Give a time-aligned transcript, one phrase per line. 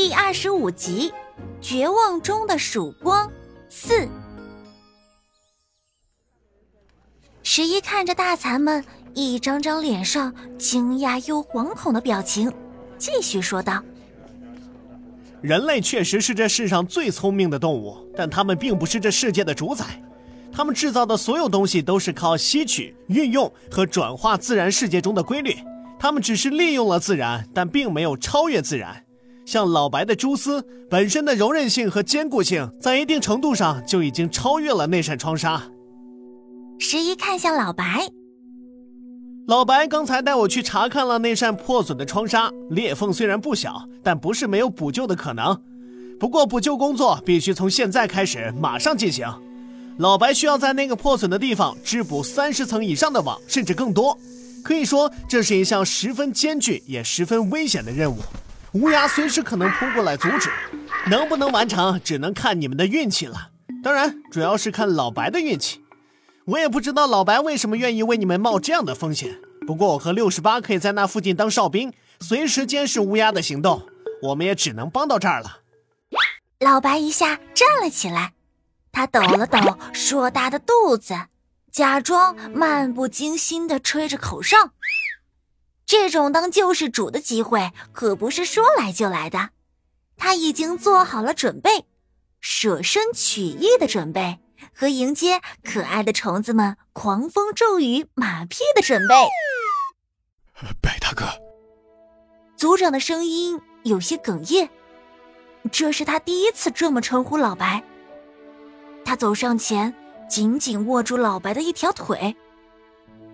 [0.00, 1.10] 第二十五集
[1.60, 3.28] 《绝望中的曙光
[3.68, 3.94] 四》。
[7.42, 12.48] 十一看着大蚕们一张张脸上惊讶又惶恐的表情，
[12.96, 13.82] 继续说道
[15.42, 19.84] ：“人类确实是这世上最聪明的动物，但他们并不是这世界的主宰。
[20.52, 25.56] 他们制造的所有东西都是靠吸取、运用和转化自然世界中的规律。
[25.98, 29.04] 他们只是利用了自然，但并没有超越自然。
[29.48, 35.62] 像老白的蛛丝本身的柔韧性和坚固性，在一定程度上就已经超越了那扇窗纱。”
[36.78, 38.06] 十一看向老白，
[39.46, 45.58] 老白刚才带我去查看了那扇破损的窗纱，裂缝虽然不小，但不是没有补救的可能。
[46.20, 49.26] 不过补救工作必须从现在开始，马上进行。
[49.96, 54.18] 老白需要在那个破损的地方织补三十层以上的网，甚至更多。
[54.62, 58.18] 可以说，这是一项十分艰巨也十分危险的任务。
[58.72, 60.50] 乌鸦随时可能扑过来阻止，
[61.08, 63.50] 能不能完成，只能看你们的运气了。
[63.82, 65.82] 当然，主要是看老白的运气。
[66.44, 69.38] 我也不知道老白为什么愿意为你们冒这样的风险。
[69.66, 73.86] 不过我和六十八可以在那附近当哨兵，随时监视乌鸦的行动。
[74.22, 75.60] 我们也只能帮到这儿了。
[76.60, 78.32] 老白一下站了起来，
[78.92, 79.58] 他抖了抖
[79.92, 81.14] 硕大的肚子，
[81.70, 84.56] 假装漫不经心地吹着口哨。
[85.88, 89.48] 这种当救世主的机会可不是说来就来的，
[90.18, 91.86] 他已经做好了准备，
[92.42, 94.38] 舍身取义的准备。
[94.74, 99.14] 和迎接可爱的虫子们狂风骤雨马屁的准备。
[100.82, 101.26] 白大哥，
[102.56, 104.68] 族长的声音有些哽咽，
[105.70, 107.82] 这是他第一次这么称呼老白。
[109.04, 109.94] 他走上前，
[110.28, 112.36] 紧紧握住老白的一条腿。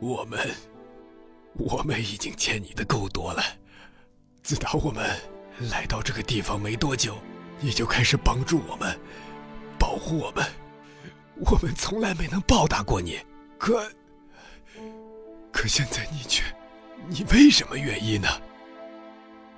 [0.00, 0.38] 我们，
[1.54, 3.42] 我们已经欠你的够多了。
[4.42, 5.08] 自打我们
[5.70, 7.16] 来到这个地方没多久，
[7.60, 8.98] 你就开始帮助我们，
[9.78, 10.44] 保护我们。
[11.36, 13.18] 我们从来没能报答过你，
[13.58, 13.82] 可
[15.50, 16.42] 可现在你却，
[17.08, 18.28] 你为什么愿意呢？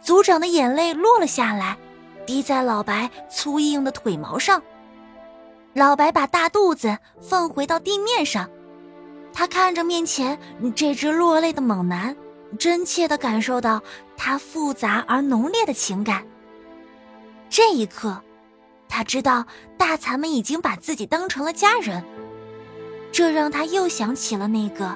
[0.00, 1.76] 族长的眼泪落了下来，
[2.26, 4.62] 滴在老白粗硬的腿毛上。
[5.74, 8.50] 老白把大肚子放回到地面上，
[9.32, 10.38] 他看着面前
[10.74, 12.16] 这只落泪的猛男，
[12.58, 13.82] 真切的感受到
[14.16, 16.24] 他复杂而浓烈的情感。
[17.48, 18.20] 这一刻。
[18.94, 19.46] 他知道
[19.78, 22.04] 大蚕们已经把自己当成了家人，
[23.10, 24.94] 这让他又想起了那个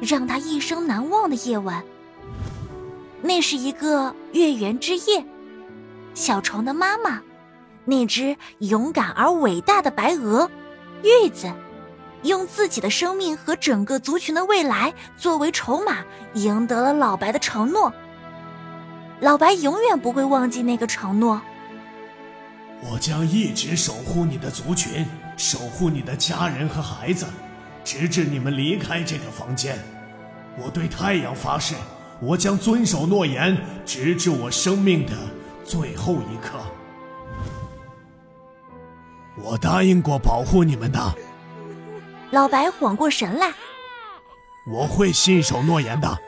[0.00, 1.84] 让他一生难忘的夜晚。
[3.20, 5.22] 那是一个月圆之夜，
[6.14, 7.20] 小虫的妈妈，
[7.84, 10.50] 那只勇敢而伟大的白鹅，
[11.02, 11.52] 玉子，
[12.24, 15.98] 用自己的生命和整个族群的未来作为筹码，
[16.32, 17.92] 赢得了老白的承诺。
[19.20, 21.40] 老白永远不会忘记那个承诺。
[22.82, 27.26] 我将一直守护你的族群，守护你的家人和孩子，
[27.84, 29.78] 直至你们离开这个房间。
[30.58, 31.74] 我对太阳发誓，
[32.20, 35.12] 我将遵守诺言，直至我生命的
[35.64, 36.58] 最后一刻。
[39.42, 41.14] 我答应过保护你们的。
[42.34, 43.54] 老白缓过神来，
[44.66, 46.18] 我会信守诺言的。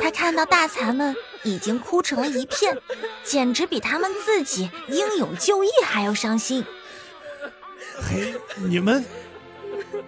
[0.00, 2.74] 他看到大蚕们已经哭成了一片，
[3.22, 6.64] 简直比他们自己英勇就义还要伤心。
[8.00, 9.04] 嘿，你们！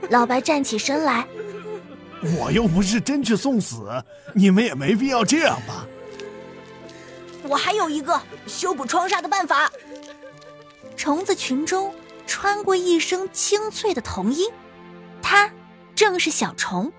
[0.09, 1.27] 老白站起身来。
[2.39, 4.03] 我又不是真去送死，
[4.35, 5.87] 你们也没必要这样吧。
[7.43, 9.71] 我还有一个修补窗纱的办法。
[10.97, 11.95] 虫子群中
[12.29, 14.49] 穿过一声清脆的童音，
[15.21, 15.51] 它
[15.97, 16.93] 正是小虫。